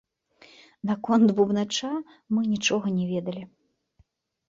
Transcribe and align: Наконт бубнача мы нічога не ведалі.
Наконт 0.91 1.27
бубнача 1.41 1.91
мы 2.33 2.41
нічога 2.53 2.85
не 2.99 3.05
ведалі. 3.15 3.43